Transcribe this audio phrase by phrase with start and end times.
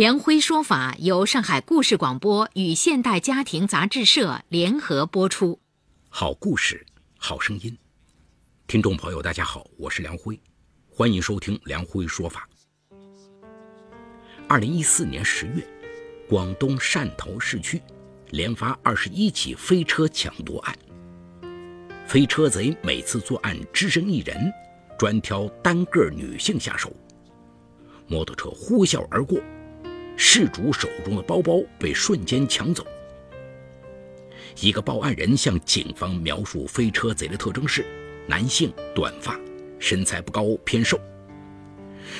[0.00, 5.60] 梁辉说法由上海故事广播与现代家庭杂志社联合播出。
[6.08, 6.86] 好故事，
[7.18, 7.76] 好声音。
[8.66, 10.40] 听众朋友，大家好，我是梁辉，
[10.88, 12.48] 欢迎收听梁辉说法。
[14.48, 15.62] 二零一四年十月，
[16.26, 17.78] 广东汕头市区
[18.30, 20.74] 连发二十一起飞车抢夺案。
[22.06, 24.50] 飞车贼每次作案只身一人，
[24.98, 26.90] 专挑单个女性下手。
[28.08, 29.38] 摩托车呼啸而过。
[30.22, 32.86] 事主手中的包包被瞬间抢走。
[34.60, 37.86] 一个报案人向警方描述飞车贼的特征是：
[38.26, 39.40] 男性，短发，
[39.78, 41.00] 身材不高，偏瘦。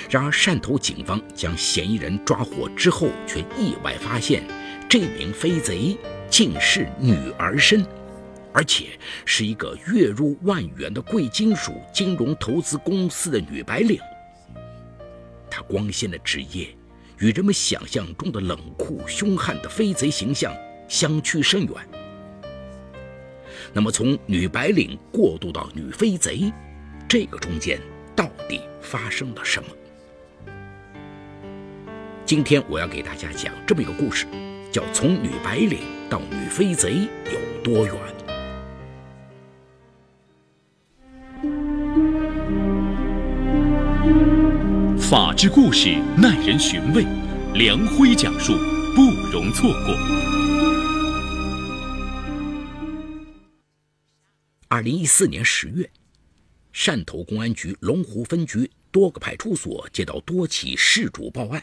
[0.09, 4.43] 然而，汕头警方将嫌疑人抓获之后，却意外发现，
[4.89, 5.95] 这名飞贼
[6.27, 7.85] 竟是女儿身，
[8.51, 13.99] 而且是一个月入万元的贵金属金融投资公司的女白领。
[15.51, 16.75] 她光鲜的职业。
[17.21, 20.51] 与人们想象中的冷酷凶悍的飞贼形象
[20.89, 21.73] 相去甚远。
[23.71, 26.51] 那么，从女白领过渡到女飞贼，
[27.07, 27.79] 这个中间
[28.15, 29.69] 到底发生了什么？
[32.25, 34.25] 今天我要给大家讲这么一个故事，
[34.71, 37.95] 叫“从女白领到女飞贼有多远”。
[45.11, 47.05] 法治故事耐人寻味，
[47.53, 48.53] 梁辉讲述
[48.95, 49.93] 不容错过。
[54.69, 55.91] 二零一四年十月，
[56.73, 61.61] 汕头公安局龙湖分局多个派出所接到多起事主报案，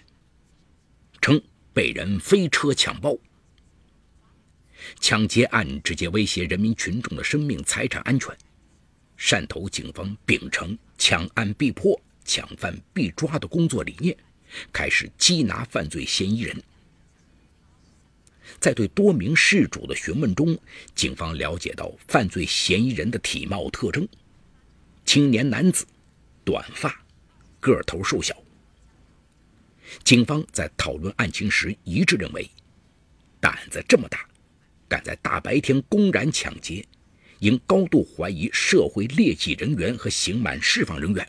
[1.22, 1.40] 称
[1.72, 3.16] 被人飞车抢包。
[5.00, 8.36] 抢劫案直接威胁人民群众的生命财产安全，
[9.18, 11.98] 汕头警方秉承抢案必破。
[12.28, 14.14] 抢犯必抓的工作理念，
[14.70, 16.62] 开始缉拿犯罪嫌疑人。
[18.60, 20.56] 在对多名事主的询问中，
[20.94, 24.06] 警方了解到犯罪嫌疑人的体貌特征：
[25.06, 25.86] 青年男子，
[26.44, 27.02] 短发，
[27.60, 28.36] 个头瘦小。
[30.04, 32.50] 警方在讨论案情时一致认为，
[33.40, 34.28] 胆子这么大，
[34.86, 36.86] 敢在大白天公然抢劫，
[37.38, 41.26] 应高度怀疑社会劣迹人员和刑满释放人员。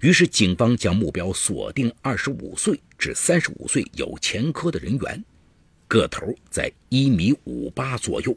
[0.00, 5.24] 于是，警方将目标锁定二十五岁至三十五岁有前科的人员，
[5.88, 8.36] 个头在一米五八左右。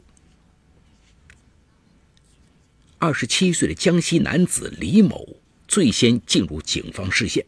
[2.98, 5.36] 二十七岁的江西男子李某
[5.68, 7.44] 最先进入警方视线，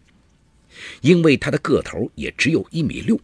[1.00, 3.18] 因为他的个头也只有一米六，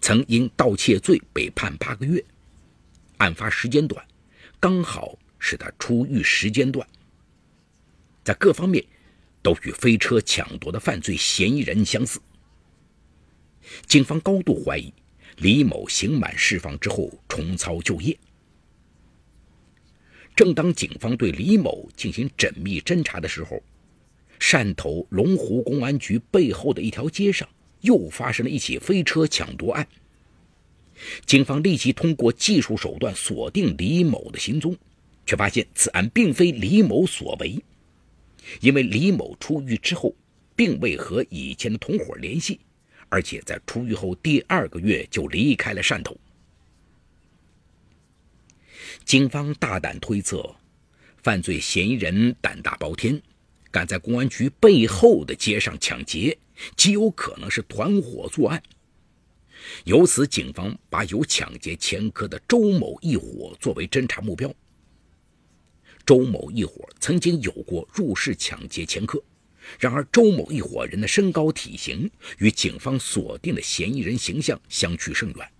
[0.00, 2.24] 曾因盗窃罪被判八个月，
[3.16, 4.04] 案发时间短，
[4.60, 6.86] 刚好是他出狱时间段，
[8.22, 8.84] 在各方面。
[9.42, 12.20] 都与飞车抢夺的犯罪嫌疑人相似。
[13.86, 14.92] 警方高度怀疑
[15.36, 18.16] 李某刑满释放之后重操旧业。
[20.34, 23.62] 正当警方对李某进行缜密侦查的时候，
[24.38, 27.46] 汕头龙湖公安局背后的一条街上
[27.82, 29.86] 又发生了一起飞车抢夺案。
[31.26, 34.76] 警方立即通过技术手段锁定李某的行踪，
[35.26, 37.62] 却发现此案并非李某所为。
[38.60, 40.14] 因为李某出狱之后，
[40.56, 42.60] 并未和以前的同伙联系，
[43.08, 46.16] 而且在出狱后第二个月就离开了汕头。
[49.04, 50.54] 警方大胆推测，
[51.22, 53.20] 犯罪嫌疑人胆大包天，
[53.70, 56.36] 敢在公安局背后的街上抢劫，
[56.76, 58.62] 极有可能是团伙作案。
[59.84, 64.52] 由此，警方把有抢劫前科的周某一伙作为侦查目标。
[66.10, 69.22] 周某一伙曾经有过入室抢劫前科，
[69.78, 75.52] 然而周某一伙人的身高体型与警方锁定的嫌疑人形象相去甚远。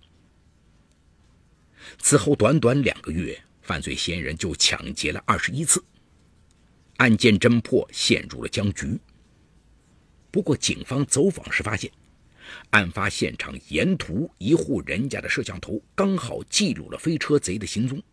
[1.99, 5.81] 此后短短两个月，犯罪嫌疑人就抢劫了二十一次，
[6.97, 8.99] 案件侦破陷入了僵局。
[10.31, 11.89] 不过，警方走访时发现，
[12.71, 18.03] 案发现场沿途一户人家的摄像头刚好记录了飞车贼的行踪。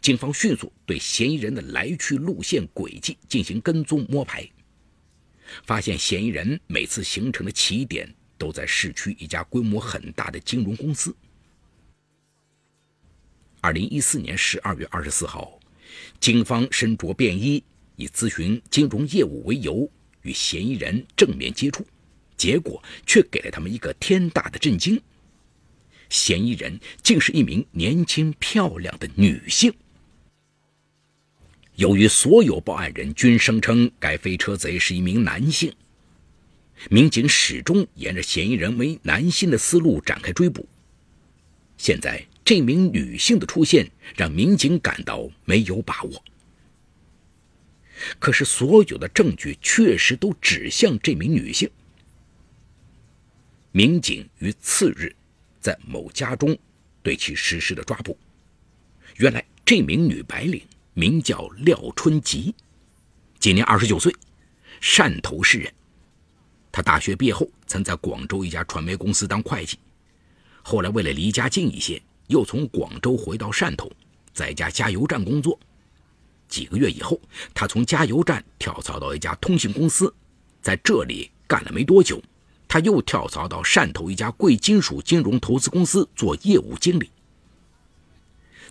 [0.00, 4.48] 警方迅速对嫌疑人的来去路线轨迹进行跟踪摸排，
[5.64, 11.14] 发现嫌疑人每次行程的起点都在市区一家规模很大的金融公司。
[13.60, 15.58] 二零一四年十二月二十四号，
[16.20, 17.62] 警方身着便衣，
[17.96, 19.90] 以咨询金融业务为由，
[20.22, 21.84] 与嫌疑人正面接触，
[22.36, 25.02] 结果却给了他们一个天大的震惊：
[26.08, 29.72] 嫌疑人竟是一名年轻漂亮的女性。
[31.76, 35.72] 由于所有报案人均声称该飞车贼是一名男性，
[36.90, 40.68] 民警始终沿着嫌疑人为男性的思路展开追捕。
[41.76, 46.24] 现在，这名女性的出现让民警感到没有把握。
[48.18, 51.70] 可是，所有的证据确实都指向这名女性。
[53.70, 55.14] 民警于次日
[55.60, 56.56] 在某家中
[57.02, 58.16] 对其实施了抓捕。
[59.16, 60.62] 原来，这名女白领。
[60.94, 62.52] 名叫廖春吉，
[63.38, 64.12] 今年二十九岁，
[64.80, 65.72] 汕头市人。
[66.72, 69.78] 他大学毕业后曾在广州一家传媒公司当会计，
[70.60, 73.88] 后来为了离家近一些，又从广州回到汕头，
[74.32, 75.56] 在一家加油站工作。
[76.48, 77.20] 几个月以后，
[77.54, 80.12] 他从加油站跳槽到一家通信公司，
[80.60, 82.20] 在这里干了没多久，
[82.68, 87.10] 他又跳槽到汕头一家贵金属金融投资公司做业务经理。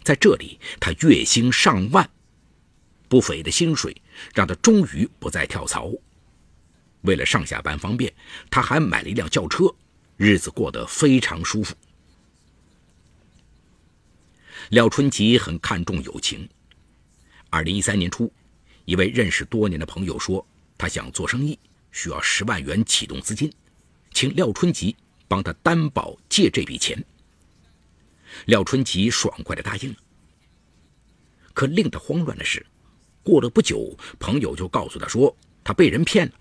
[0.04, 2.10] 在这里，他月薪上万。
[3.10, 3.96] 不菲的薪水
[4.34, 5.92] 让他终于不再跳槽。
[7.02, 8.14] 为了上下班方便，
[8.50, 9.74] 他还买了一辆轿车，
[10.18, 11.74] 日子过得非常舒服。
[14.72, 16.48] 廖春吉很看重友情。
[17.50, 18.30] 二零一三年初，
[18.84, 20.46] 一位认识多年的朋友说，
[20.78, 21.58] 他想做生意，
[21.94, 23.50] 需要十万元启动资金，
[24.18, 24.96] 请廖春吉
[25.28, 27.06] 帮他担保借这笔钱。
[28.48, 29.96] 廖春吉爽快地答应了。
[31.54, 32.66] 可令他慌乱的是。
[33.22, 36.34] 过了不久，朋友就告诉他说，他被人骗了，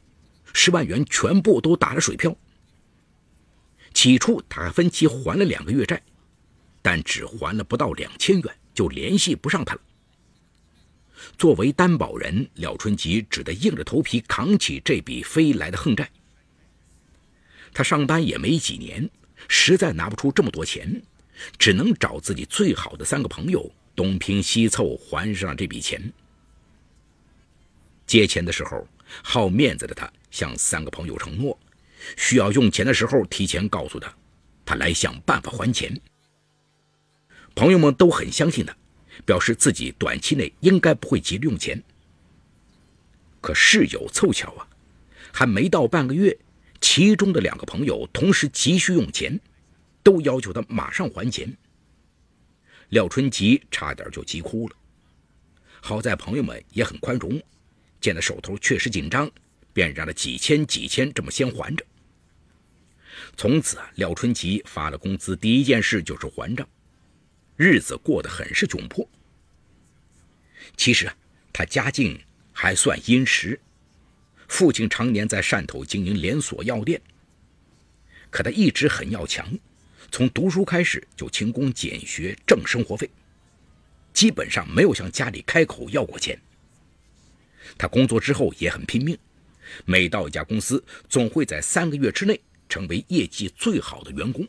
[0.55, 2.35] 十万元全部都打了水漂。
[3.93, 6.03] 起初他还分期还了两个月债，
[6.81, 9.81] 但只还了不到两千元，就联系不上他了。
[11.37, 16.11] 作为担保人，廖春吉只得硬着头皮扛起这笔飞来的横债。
[17.77, 19.07] 他上班也没几年，
[19.49, 21.03] 实在拿不出这么多钱，
[21.59, 26.11] 只能找自己最好的三个朋友东拼西凑还上这笔钱。
[28.07, 28.89] 借钱的时候，
[29.23, 31.59] 好面子的他向三个朋友承诺，
[32.17, 34.11] 需要用钱的时候提前告诉他，
[34.65, 36.01] 他来想办法还钱。
[37.55, 38.75] 朋友们都很相信他，
[39.27, 41.83] 表示自己短期内应该不会急着用钱。
[43.43, 44.67] 可事有凑巧啊，
[45.31, 46.39] 还没到半个月，
[46.81, 49.41] 其中的两个朋友同时急需用钱，
[50.03, 51.57] 都要求他马上还钱。
[52.91, 54.77] 廖春吉差点就急哭了，
[55.81, 57.43] 好在朋友们也很宽容。
[58.01, 59.29] 见他手头确实紧张，
[59.73, 61.85] 便让他几千几千这么先还着。
[63.37, 66.69] 从此啊，廖春吉发了工资，第一件事就是还账，
[67.57, 69.09] 日子过得很是窘迫。
[70.77, 71.17] 其实啊，
[71.53, 72.21] 他家境
[72.53, 73.59] 还算殷实，
[74.49, 77.01] 父亲常年在汕头经营连锁药店。
[78.31, 79.47] 可他一直很要强，
[80.11, 83.09] 从读书开始就勤工俭学挣生活费，
[84.13, 86.39] 基本上没有向家里开口要过钱。
[87.79, 89.17] 他工作之后也很拼命，
[89.85, 94.47] 每到一家公司，总会在三个月之内成为业绩最好的员工。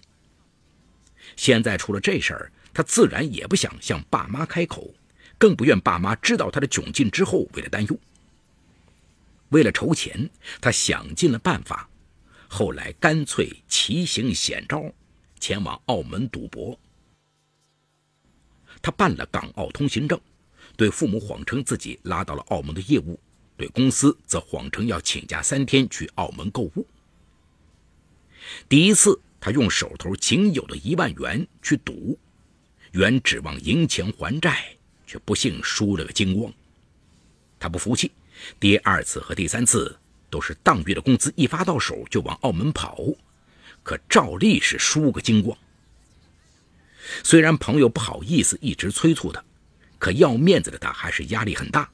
[1.36, 4.94] 现在出了这事儿，他自然也不想向爸妈开口，
[5.38, 8.00] 更不愿爸妈知道他的窘境之后为了担忧。
[9.50, 11.90] 为了筹钱，他想尽了办法，
[12.48, 14.92] 后来干脆奇行险招，
[15.40, 16.78] 前往澳门赌博。
[18.82, 20.20] 他办了港澳通行证。
[20.76, 23.20] 对父母谎称自己拉到了澳门的业务，
[23.56, 26.86] 对公司则谎称要请假三天去澳门购物。
[28.70, 32.20] 第一次，他用手头仅有的一万元去赌，
[32.92, 34.78] 原指望赢钱还债，
[35.08, 36.54] 却不幸输了个精光。
[37.58, 38.12] 他不服气，
[38.60, 39.98] 第二次和第三次
[40.30, 42.98] 都是当月的工资一发到手就往澳门跑，
[43.84, 45.58] 可照例是输个精光。
[47.24, 49.44] 虽然朋友不好意思一直催促他。
[50.00, 51.90] 可要面子的他还是压力很大，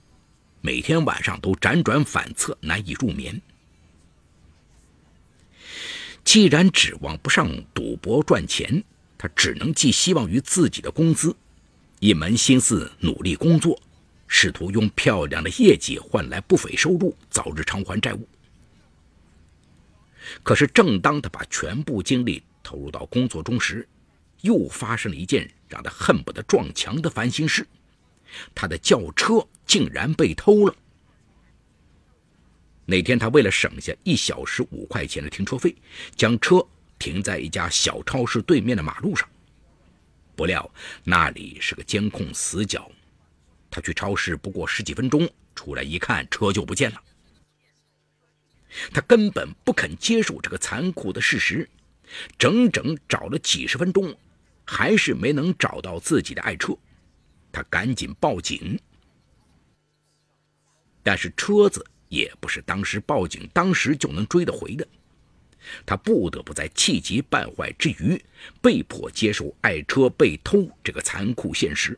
[0.59, 3.41] 每天晚上都辗转反侧，难以入眠。
[6.25, 8.83] 既然指望不上赌博赚钱，
[9.17, 11.33] 他只能寄希望于自己的工资，
[12.01, 13.81] 一门心思努力工作，
[14.27, 18.27] 试图用漂亮的业绩换来不菲收入，早日偿还债务。
[20.41, 23.87] 可是，正当他把全部精力投入到工作中时，
[24.41, 27.67] 又发生了一件让他恨不得撞墙的烦心事。
[28.55, 30.75] 他的轿车竟然被偷了。
[32.85, 35.75] 那天，他为了省下一小时五块钱的停车费，
[36.15, 36.65] 将车
[36.97, 39.27] 停在一家小超市对面的马路上。
[40.35, 40.69] 不料
[41.03, 42.89] 那里是个监控死角，
[43.73, 47.01] 他去超市不过十几分钟，出来一看，车就不见了。
[48.93, 51.67] 他根本不肯接受这个残酷的事实，
[52.37, 54.15] 整整找了几十分钟，
[54.63, 56.77] 还是没能找到自己的爱车。
[57.51, 58.79] 他赶紧报警，
[61.01, 64.87] 但是车子也不是当时报警当时就能追得回的。
[65.83, 68.23] 他不得不在气急败坏之余，
[68.61, 71.97] 被迫接受爱车被偷这个残酷现实。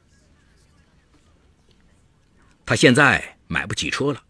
[2.66, 4.24] 他现在买不起车了，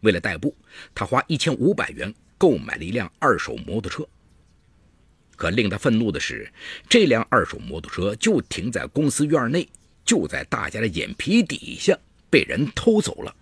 [0.00, 0.54] 为了代步，
[0.94, 4.06] 他花一千五百元购买了一辆二手摩托车。
[5.36, 6.52] 可令他愤怒的是，
[6.88, 9.68] 这辆二手摩托车就停在公司院内，
[10.04, 11.96] 就在大家的眼皮底下
[12.30, 13.34] 被人偷走了。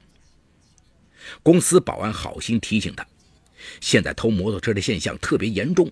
[1.42, 3.06] 公司保安好心提醒他。
[3.80, 5.90] 现在偷摩托车的现象特别严重，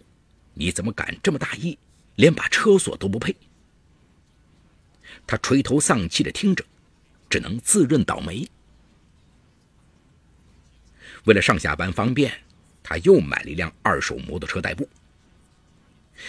[0.55, 1.79] 你怎么敢这么大意，
[2.17, 3.35] 连把车锁都不配？
[5.27, 6.65] 他垂头丧气的听着，
[7.31, 8.47] 只能自认倒霉。
[11.25, 12.31] 为了上下班方便，
[12.83, 14.87] 他又买了一辆二手摩托车代步。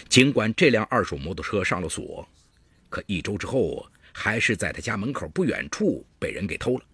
[0.08, 2.26] 尽管这辆二手摩托车上了锁，
[2.90, 6.86] 可一周之后，还是在他家门口不远处被人给偷了。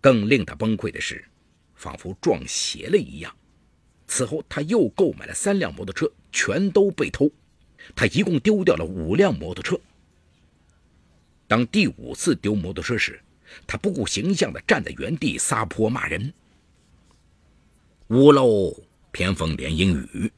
[0.00, 1.22] 更令他崩溃的是。
[1.74, 3.36] 仿佛撞邪了一样，
[4.06, 7.28] 此后他又购买了三辆摩托车，全都被偷。
[7.96, 9.76] 他一共丢掉了五辆摩托车。
[11.52, 13.20] 当第五次丢摩托车时，
[13.66, 16.32] 他不顾形象地站在原地撒泼骂人。
[18.08, 18.74] 屋漏
[19.10, 20.32] 偏逢连阴雨，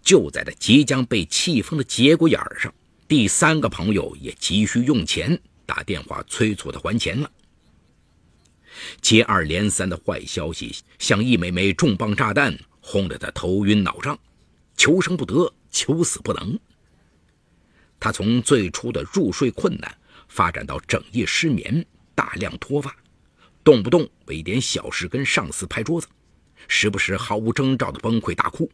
[0.00, 2.72] 就在他即将被气疯的节骨眼上，
[3.06, 7.30] 第三个朋友也急需用钱，打电话催促他还钱了。
[9.02, 14.18] 接二连三的坏消息像一枚枚重磅炸弹，轰得他头晕脑胀，
[14.74, 16.58] 求生不得，求死不能。
[18.00, 22.94] 他从最初的入睡困难，发展到整夜失眠、大量脱发，
[23.62, 26.06] 动不动为一点小事跟上司拍桌子，
[26.68, 28.70] 时不时毫无征兆的崩溃大哭。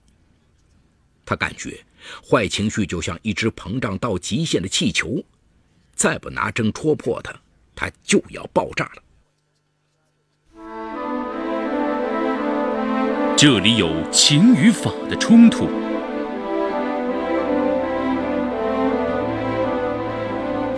[1.25, 1.85] 他感觉
[2.29, 5.23] 坏情绪就像一只膨胀到极限的气球，
[5.95, 7.33] 再不拿针戳破它，
[7.75, 9.03] 它就要爆炸了。
[13.37, 15.69] 这里有情与法的冲突，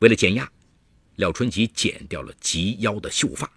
[0.00, 0.50] 为了减压，
[1.16, 3.50] 廖春吉剪掉了及腰的秀发，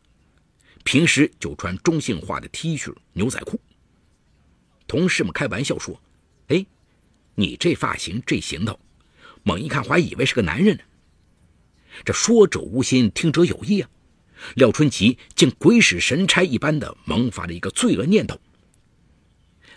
[0.86, 3.60] 平时就穿中性化的 T 恤、牛仔裤。
[4.88, 6.02] 同事们开玩笑说
[6.48, 6.66] ：“哎，
[7.36, 8.80] 你这发型、这行头，
[9.44, 10.84] 猛一看还以为是个男人呢。”
[12.06, 13.90] 这说者无心，听者有意啊。
[14.56, 18.40] 廖春吉竟鬼使神差一般的萌发了一个罪恶念头：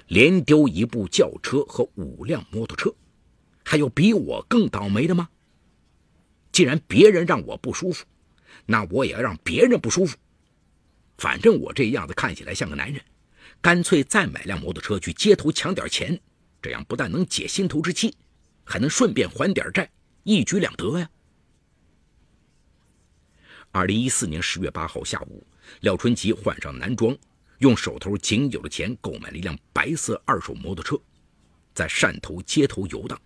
[0.07, 2.95] 连丢一部轿车和五辆摩托车，
[3.65, 5.29] 还有比我更倒霉的吗？
[6.53, 8.05] 既然别人让我不舒服，
[8.67, 10.17] 那我也要让别人不舒服。
[11.19, 13.03] 反正我这样子看起来像个男人，
[13.61, 16.21] 干脆再买辆摩托车去街头抢点钱，
[16.61, 18.15] 这样不但能解心头之气，
[18.65, 19.91] 还能顺便还点债，
[20.25, 21.09] 一举两得呀。
[23.71, 25.47] 二零一四年十月八号下午，
[25.81, 27.17] 廖春吉换上男装，
[27.59, 31.01] 用手头仅有的钱购买了一辆白色二手摩托车，
[31.73, 33.19] 在汕头街头游荡。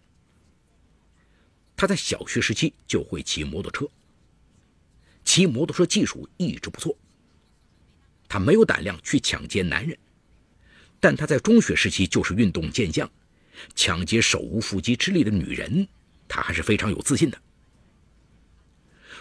[1.76, 3.87] 他在小学时期就会骑摩托车，
[5.25, 6.97] 骑摩托车技术一直不错。
[8.28, 9.97] 他没有胆量去抢劫男人，
[10.99, 13.09] 但他在中学时期就是运动健将，
[13.75, 15.87] 抢劫手无缚鸡之力的女人，
[16.26, 17.40] 他还是非常有自信的。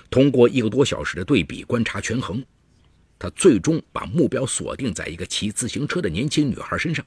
[0.09, 2.43] 通过一个多小时的对比观察权衡，
[3.19, 7.05] 他最终把目标锁定在一个骑自行车的年轻女孩身上。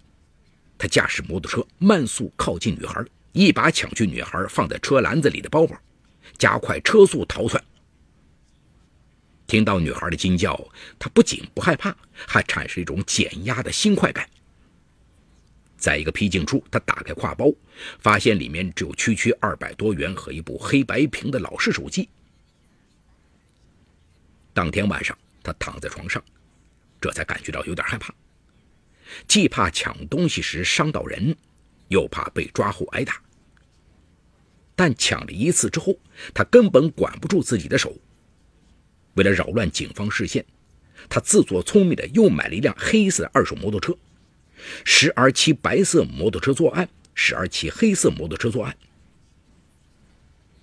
[0.76, 3.04] 他驾驶摩托车慢速靠近女孩，
[3.38, 5.80] 一把抢去女孩放在车篮子里的包包，
[6.36, 7.62] 加快车速逃窜。
[9.46, 10.60] 听到女孩的惊叫，
[10.98, 14.28] 他不仅不害怕，还产生一种减压的新快感。
[15.76, 17.48] 在一个僻静处，他打开挎包，
[18.00, 22.08] 发现里面只有区区二百多元和一部黑白屏的老式手机。
[24.52, 26.20] 当天晚上，他躺在床上，
[27.00, 28.12] 这才感觉到有点害怕，
[29.28, 31.36] 既怕抢东西时伤到人，
[31.86, 33.22] 又怕被抓后挨打。
[34.78, 35.98] 但抢了一次之后，
[36.32, 37.92] 他根本管不住自己的手。
[39.14, 40.46] 为了扰乱警方视线，
[41.08, 43.92] 他自作聪明的又买了一辆黑色二手摩托车，
[44.84, 48.76] 时而骑白色摩托车作案，时而骑黑色摩托车作案。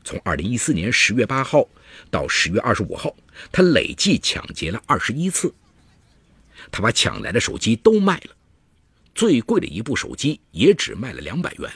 [0.06, 1.68] 从二零一四年十月八号
[2.10, 3.14] 到十月二十五号，
[3.52, 5.54] 他累计抢劫了二十一次。
[6.72, 8.36] 他把抢来的手机都卖了，
[9.14, 11.70] 最贵的一部手机也只卖了两百元。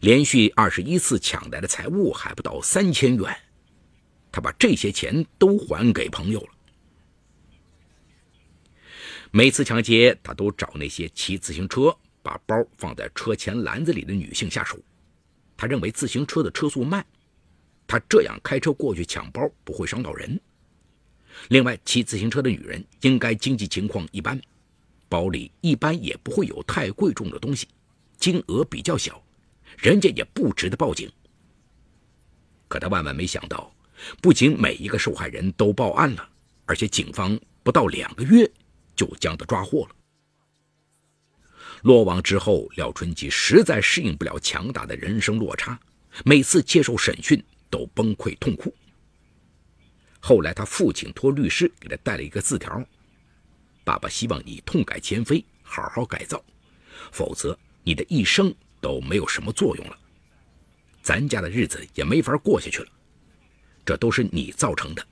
[0.00, 3.36] 连续二十一次抢来的财物还不到三千元，
[4.30, 6.48] 他把这些钱都还给朋友了。
[9.32, 14.78] 每次抢劫，他都找那些骑自行车把包放在车前篮子里的女性下手。
[15.56, 17.04] 他认为自行车的车速慢，
[17.86, 20.40] 他这样开车过去抢包不会伤到人。
[21.48, 24.40] 另外，骑自行车的女人应该经济情况一般，
[25.08, 27.68] 包里一般也不会有太贵重的东西，
[28.18, 29.22] 金额比较小。
[29.80, 31.10] 人家也不值得报警。
[32.68, 33.74] 可他万万没想到，
[34.20, 36.28] 不仅每一个受害人都报案了，
[36.66, 38.50] 而且警方不到两个月
[38.94, 39.96] 就将他抓获了。
[41.82, 45.80] 落网之后，廖春吉实在适应不了强大的人生落差，
[46.24, 48.72] 每次接受审讯都崩溃痛哭。
[50.20, 52.84] 后来，他父亲托律师给他带了一个字条
[53.82, 56.44] ：“爸爸希望你痛改前非，好好改造，
[57.10, 59.98] 否则你的一生……”都没有什么作用了，
[61.02, 62.88] 咱家的日子也没法过下去了，
[63.84, 65.06] 这都是你造成的，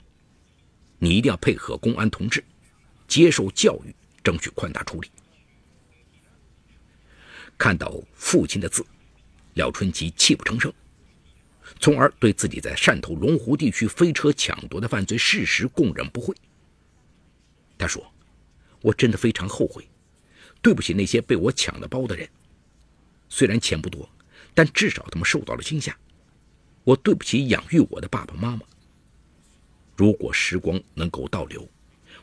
[0.99, 2.43] 你一定要配合公安同志，
[3.07, 3.95] 接受教育，
[4.25, 5.11] 争取宽大处理。
[7.57, 8.85] 看到父亲的字，
[9.55, 10.73] 廖春吉泣不成声，
[11.81, 16.35] 从而对自己在汕头龙湖地区飞车抢夺的犯罪事实供认不讳。
[17.77, 18.13] 他说
[18.81, 19.89] ：“我真的非常后悔，
[20.63, 22.29] 对不起那些被我抢了包的人。”
[23.29, 24.09] 虽然钱不多，
[24.55, 25.97] 但至少他们受到了惊吓。
[26.85, 28.63] 我对不起养育我的爸爸妈妈。
[29.97, 31.69] 如果时光能够倒流，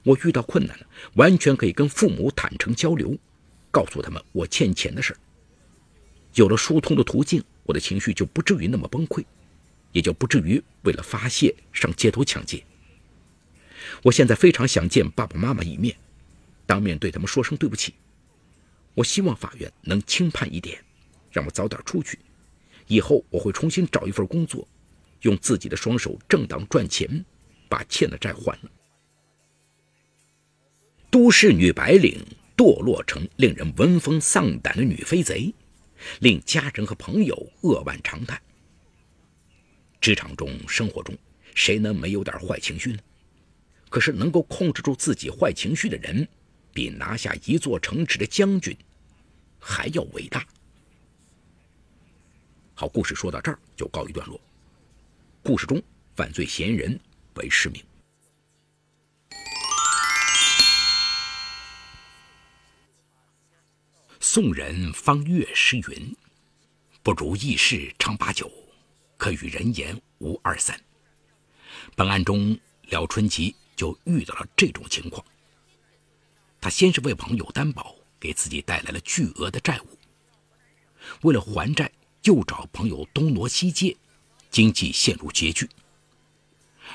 [0.03, 3.17] 我遇到困难了，完全可以跟父母坦诚交流，
[3.69, 5.19] 告诉他们我欠钱的事儿。
[6.33, 9.23] 有了疏通的途径，我的情绪就不至于那么崩溃，
[9.91, 12.63] 也就不至于为了发泄上街头抢劫。
[14.03, 15.95] 我现在非常想见爸爸妈妈一面，
[16.65, 17.93] 当面对他们说声对不起。
[18.93, 20.83] 我希望法院能轻判一点。
[21.35, 22.17] 让我早点出去，
[22.87, 24.65] 以后我会重新找一份工作，
[25.23, 27.25] 用自己的双手正当赚钱，
[27.67, 28.71] 把欠的债还了。
[31.11, 35.53] 都市女白领堕落成令人闻风丧胆的女飞贼，
[36.21, 38.41] 令家人和朋友扼腕长叹。
[39.99, 41.13] 职场中、生活中，
[41.53, 42.99] 谁能没有点坏情绪呢？
[43.89, 46.25] 可是能够控制住自己坏情绪的人，
[46.73, 48.73] 比拿下一座城池的将军
[49.59, 50.45] 还要伟大。
[52.77, 54.37] 好，故事说到这儿就告一段落。
[55.41, 55.81] 故事中
[56.13, 56.99] 犯罪嫌疑人
[57.35, 57.81] 为市民。
[64.19, 66.13] 宋人方岳诗云
[67.01, 68.51] ：“不如意事常八九，
[69.15, 70.77] 可与人言无二三。”
[71.95, 72.59] 本案中，
[72.89, 75.25] 廖春吉就遇到了这种情况。
[76.59, 79.97] 他先是为朋友担保，给自己带来了巨额的债务，
[81.21, 81.89] 为了还债。
[82.25, 83.95] 又找朋友东挪西借，
[84.51, 85.69] 经济陷入拮据。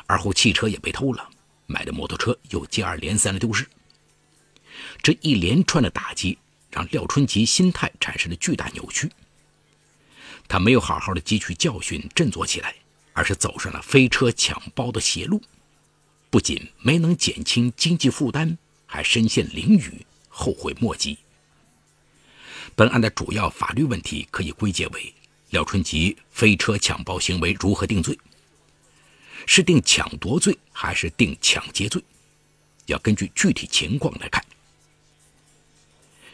[0.07, 1.29] 而后汽车也被偷了，
[1.67, 3.69] 买的摩托车又接二连三的丢失。
[5.03, 6.37] 这一连串的打击
[6.71, 9.11] 让廖春吉心态产生了巨大扭曲。
[10.49, 12.75] 他没有好好的汲取教训，振作起来，
[13.13, 15.41] 而是走上了飞车抢包的邪路，
[16.29, 19.93] 不仅没能减轻经济负担，还身陷囹圄，
[20.29, 21.19] 后悔莫及。
[22.75, 25.15] 本案的主要法律问题可以归结为。
[25.51, 28.17] 廖春吉飞车抢包行为如何定罪？
[29.47, 32.01] 是定抢夺罪还是定抢劫罪？
[32.87, 34.45] 要根据具体情况来看。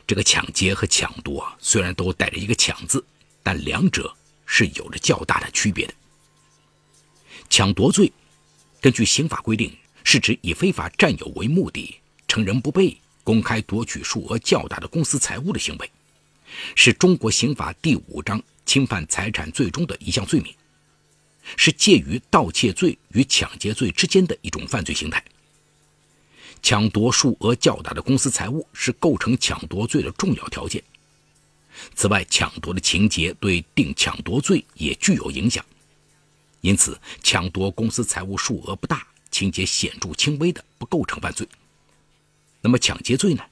[0.07, 3.05] 这个抢劫和抢夺啊虽然都带着一个“抢”字，
[3.43, 5.95] 但两者是有着较大的区别的。
[7.49, 8.13] 抢夺罪，
[8.83, 9.75] 根据刑法规定，
[10.05, 11.99] 是指以非法占有为目的，
[12.29, 15.91] 趁人不备，公开夺取数额较大的公私财物的行为，
[16.75, 18.43] 是中国刑法第五章。
[18.67, 20.53] 侵犯财产罪中的一项罪名，
[21.57, 25.25] 是介于盗窃罪与抢劫罪之间的一种犯罪形态。
[26.63, 30.83] 抢夺数额较大的公私财物是构成抢夺罪的重要条件。
[31.95, 35.65] 此外，抢夺的情节对定抢夺罪也具有影响。
[36.63, 41.47] 因此，抢夺公私财物数额不大、情节显著轻微的不构成犯罪。
[42.63, 43.45] 那么，抢劫罪呢？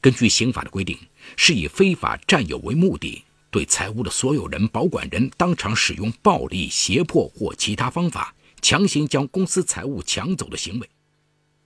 [0.00, 0.96] 根据刑法的规定，
[1.36, 3.24] 是以非法占有为目的。
[3.50, 10.88] 对财物的所有人、保管人当场使用暴力、胁迫或其他方法强行将公司财物抢走的行为。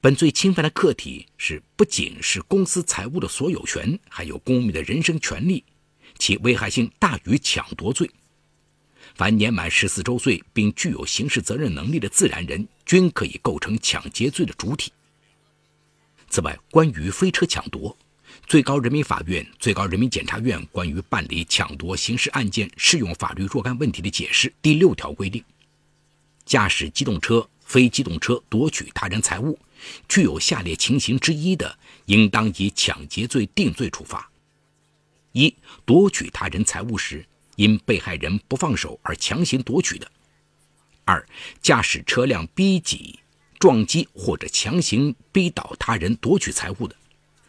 [0.01, 5.65] 本罪侵犯的客体是不仅是公司财物的所有权，还有公民的人身权利，
[6.19, 8.11] 其危害性大于抢夺罪。
[9.15, 14.93] 凡年满十四周岁并具有刑事责任能力的自然人，均可以构成抢劫罪的主体。
[16.29, 17.97] 此外，关于飞车抢夺，
[18.47, 25.43] 最高人民法院、最高人民检察院关于办理抢夺刑事案件适用法律若干问题的解释第六条规定：
[26.45, 29.59] 驾驶机动车、非机动车夺取他人财物。
[30.09, 34.31] 具有下列情形之一的，应当以抢劫罪定罪处罚：
[35.33, 35.53] 一、
[35.85, 37.27] 夺取他人财物时，
[37.57, 40.07] 因被害人不放手而强行夺取的；
[41.05, 41.27] 二、
[41.61, 43.19] 驾驶车辆逼挤、
[43.59, 46.95] 撞击或者强行逼倒他人夺取财物的；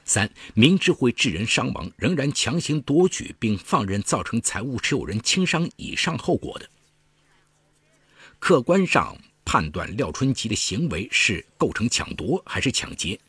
[0.05, 6.69] 三、明知会致人伤亡，仍然强行夺取并放任造成财物持有人轻伤以上后果的。
[8.39, 9.17] 客观上。
[9.45, 13.19] 判断廖春吉的行为是构成抢夺还是抢劫，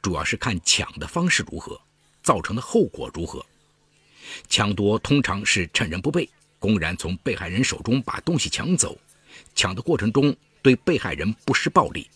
[0.00, 1.78] 主要是看抢的方式如何，
[2.22, 3.44] 造成的后果如何。
[4.48, 8.96] 抢夺通常是趁人不备，公然从被害人手中把东西抢走，
[9.56, 12.08] 抢的过程中对被害人不施暴力，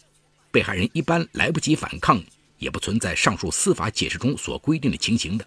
[0.53, 2.23] 被害人一般来不及反抗，
[2.61, 5.45] 也不存在上述司法解释中所规定的情形的。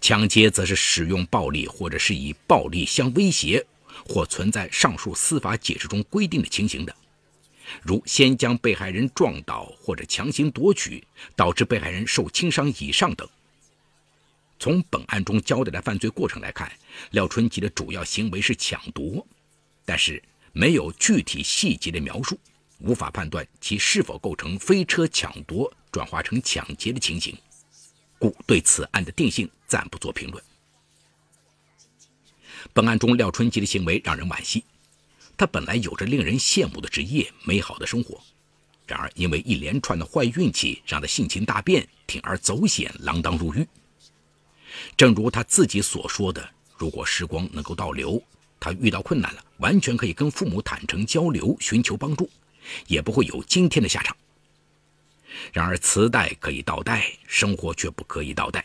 [0.00, 3.64] 抢劫则是使用暴力，或者是以暴力相威胁。
[4.06, 6.94] 或存在上述司法解释中规定的情形的，
[7.80, 11.02] 如先将被害人撞倒或者强行夺取，
[11.36, 13.26] 导致被害人受轻伤以上等。
[14.58, 16.70] 从本案中交代的犯罪过程来看，
[17.12, 19.24] 廖春吉的主要行为是抢夺，
[19.86, 22.38] 但是没有具体细节的描述，
[22.84, 27.36] 无法判断其是否构成飞车抢夺转化成抢劫的情形，
[28.18, 30.44] 故对此案的定性暂不做评论。
[32.74, 34.64] 本案中，廖春吉的行为让人惋惜。
[35.36, 38.22] 他本来有着令人羡慕的职业、美好的生活，
[38.86, 43.66] 然而因为一连串的坏运气，让他性情大变，铤而走险，锒铛入狱。
[44.96, 48.22] 正如他自己所说的：“如果时光能够倒流，
[48.60, 52.30] 他遇到困难了，完全可以跟父母坦诚交流，寻求帮助，
[52.86, 54.16] 也不会有今天的下场。”
[55.52, 58.64] 然而，磁带可以倒带，生活却不可以倒带。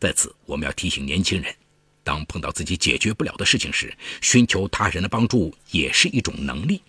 [0.00, 1.54] 在此，我们要提醒年轻人。
[2.02, 6.82] 当碰到自己解决不了的事情时，寻求他人的帮助也是一种能力，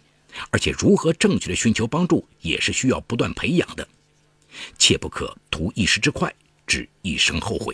[0.50, 3.88] 而且如何正确的寻求帮助也是需要不断培养的，
[4.78, 6.34] 切不可图一时之快，
[6.68, 7.74] 致一生后悔。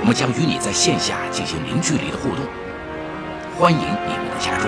[0.00, 2.44] 我们将与你在线下进行零距离的互动，
[3.58, 4.64] 欢迎你们的加入。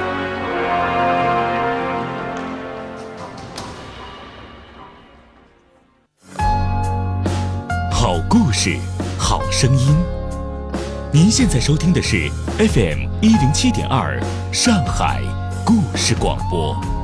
[7.90, 8.76] 好故事，
[9.18, 9.96] 好声音。
[11.12, 14.20] 您现在收听的是 FM 一零七点二
[14.52, 15.20] 上海
[15.64, 16.99] 故事广播。